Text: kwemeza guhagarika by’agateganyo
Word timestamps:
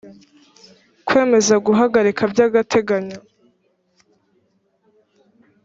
kwemeza 1.07 1.55
guhagarika 1.65 2.23
by’agateganyo 2.31 3.19